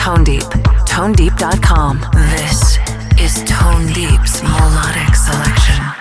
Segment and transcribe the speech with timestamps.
[0.00, 0.42] Tone Deep.
[0.88, 2.00] ToneDeep.com.
[2.14, 2.78] This
[3.20, 5.99] is Tone Deep's melodic selection.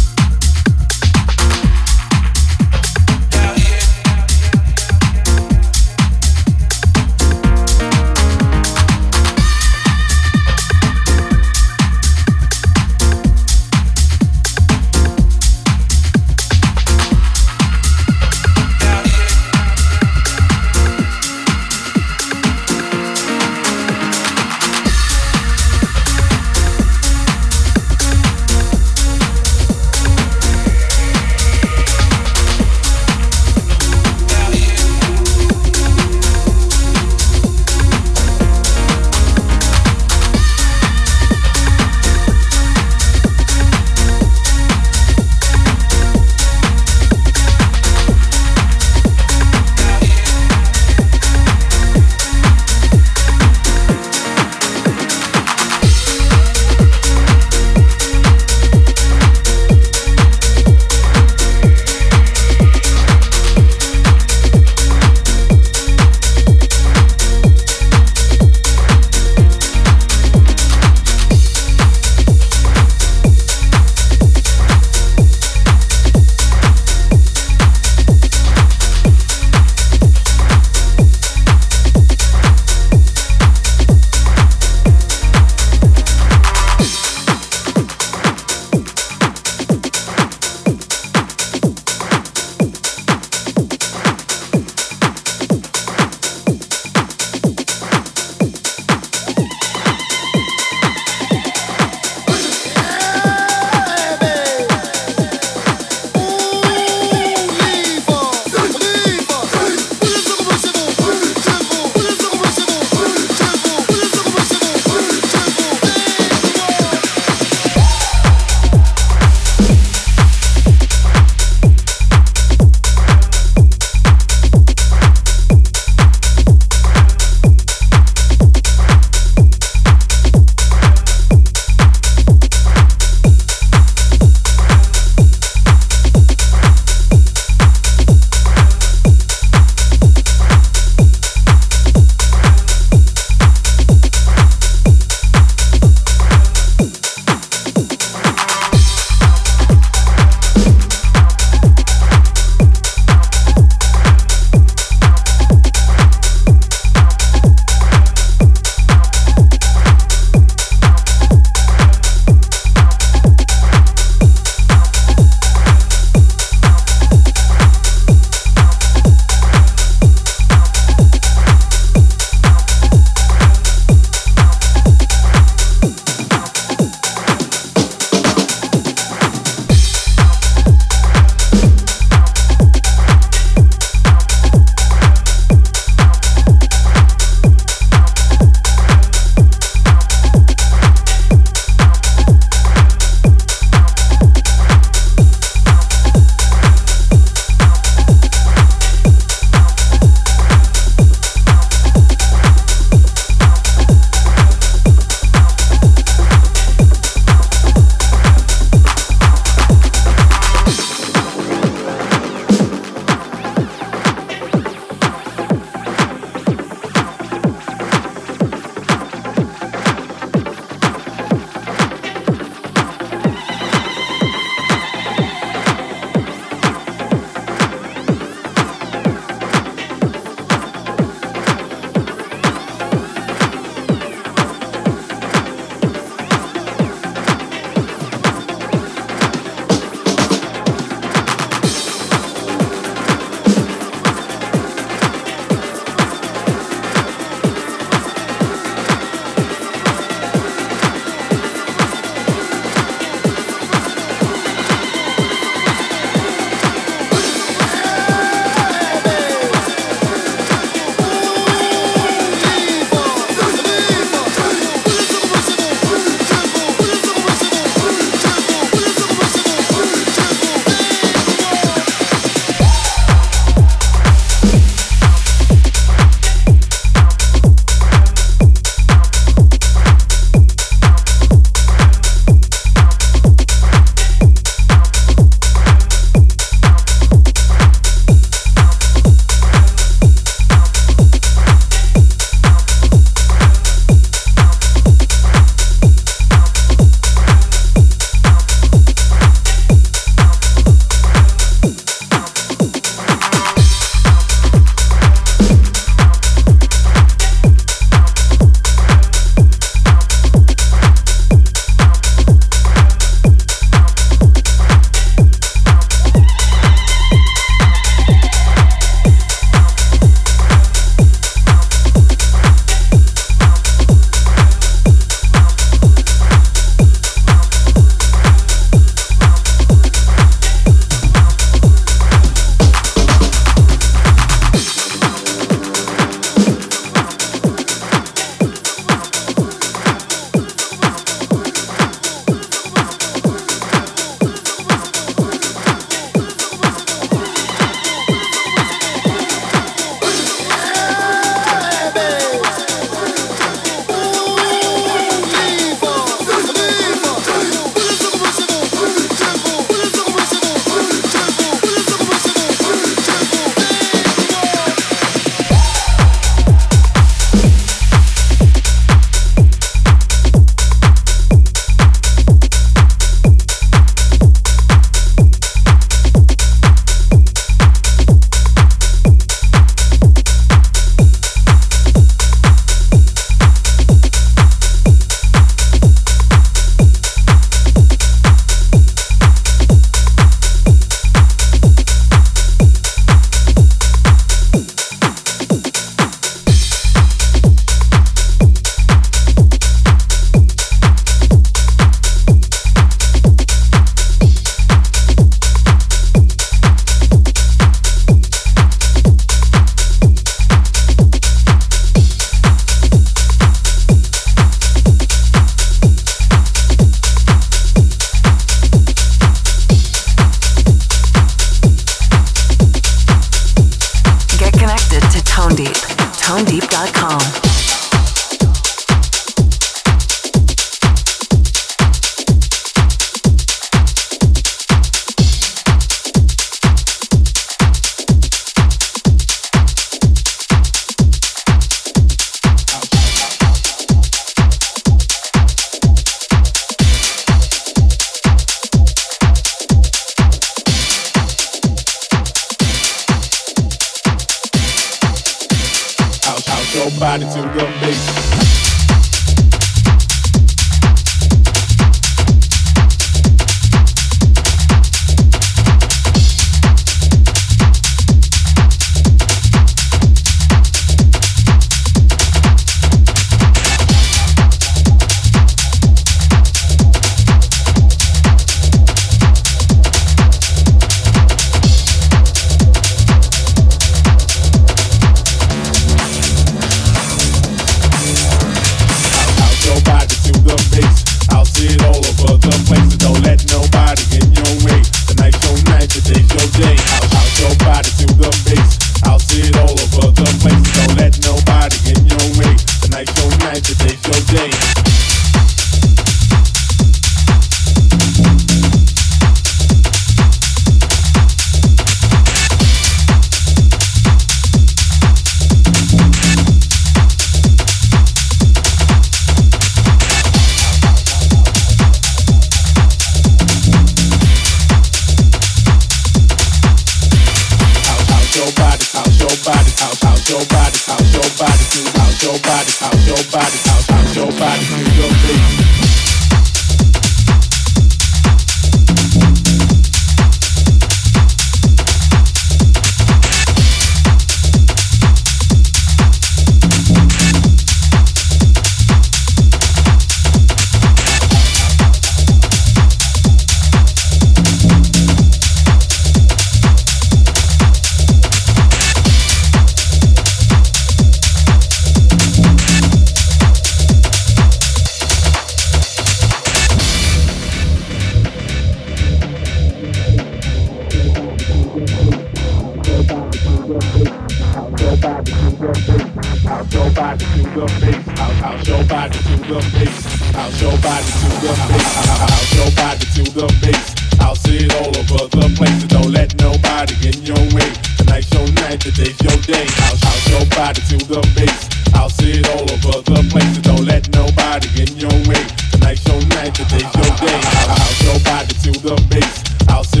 [598.72, 599.42] To the bass.
[599.68, 600.00] I'll show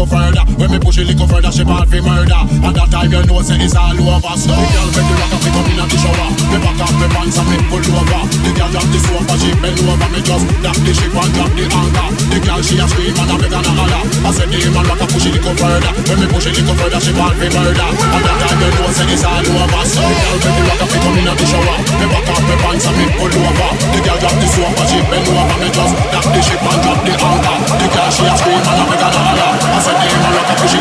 [0.00, 0.44] little further.
[0.56, 2.40] When me push it little further, she bad for murder.
[2.64, 4.32] And that time you know say it's all over.
[4.40, 6.28] So the girl make the rock and pick up in the shower.
[6.48, 8.22] Me back up me pants and me pull over.
[8.40, 10.08] The girl drop the sofa, she bend over.
[10.08, 12.08] Me just drop the ship and drop the anchor.
[12.32, 14.02] The girl she a scream and a beg and a holler.
[14.24, 15.92] I said the man rock and push it little further.
[16.08, 17.88] When me push it little further, she bad for murder.
[17.90, 19.84] And that time you know say it's all over.
[19.84, 21.76] So the girl make the rock and pick up in the shower.
[22.00, 23.70] Me back up me pants and me pull over.
[23.92, 25.56] The girl drop the sofa, she bend over.
[25.60, 27.56] Me just drop the ship and drop the anchor.
[27.80, 28.99] The girl she a scream and a beg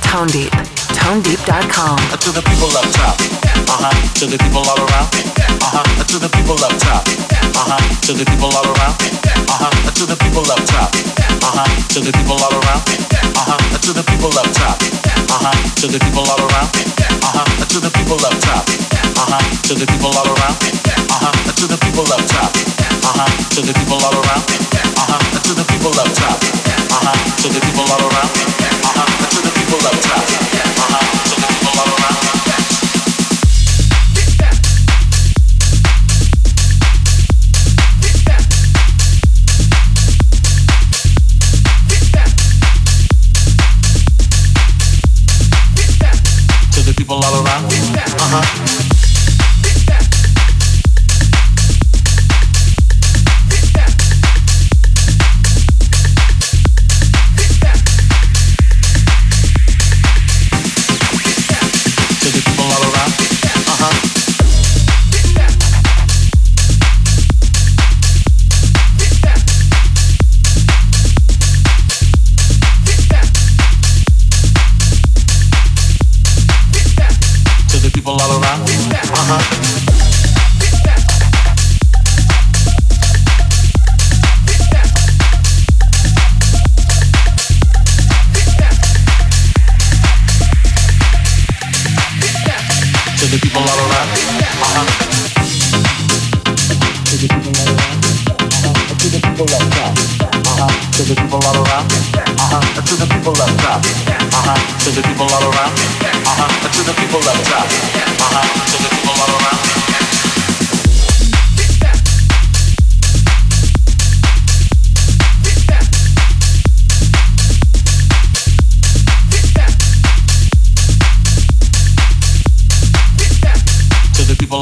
[0.00, 0.52] Tone Deep.
[0.52, 1.98] ToneDeep.com.
[2.18, 3.41] To the people up top.
[3.68, 3.94] Uh huh.
[4.18, 5.08] To the people all around.
[5.60, 5.84] Uh huh.
[6.08, 7.04] To the people up top.
[7.54, 7.80] Uh huh.
[8.06, 8.96] To the people all around.
[9.48, 9.70] Uh huh.
[9.96, 10.90] To the people up top.
[11.42, 11.68] Uh huh.
[11.92, 12.82] To the people all around.
[13.36, 13.58] Uh huh.
[13.84, 14.76] To the people up top.
[15.30, 15.56] Uh huh.
[15.80, 16.70] To the people all around.
[17.22, 17.44] Uh huh.
[17.68, 18.64] To the people up top.
[18.64, 19.42] Uh huh.
[19.64, 20.56] To the people all around.
[21.10, 21.32] Uh huh.
[21.56, 22.50] To the people up top.
[23.04, 23.28] Uh huh.
[23.52, 24.42] To the people all around.
[24.98, 25.32] Uh huh.
[25.44, 26.38] To the people up top.
[27.00, 27.22] Uh
[31.82, 32.21] to
[48.34, 48.61] Uh-huh.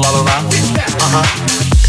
[0.05, 0.45] all around.
[0.47, 1.80] Uh huh.